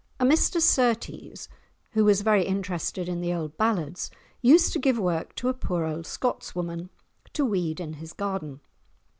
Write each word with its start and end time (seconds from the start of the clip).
A 0.19 0.25
Mr 0.25 0.59
Surtees, 0.59 1.47
who 1.91 2.03
was 2.03 2.21
very 2.23 2.43
interested 2.43 3.07
in 3.07 3.21
the 3.21 3.31
old 3.35 3.55
ballads, 3.55 4.09
used 4.41 4.73
to 4.73 4.79
give 4.79 4.97
work 4.97 5.35
to 5.35 5.47
a 5.47 5.53
poor 5.53 5.85
old 5.85 6.07
Scotswoman 6.07 6.89
to 7.33 7.45
weed 7.45 7.79
in 7.79 7.93
his 7.93 8.11
garden. 8.11 8.61